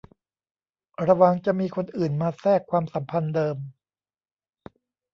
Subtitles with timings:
[1.07, 3.57] ระวังจะมีคนอื่นมาแทรกความสัมพันธ์เดิม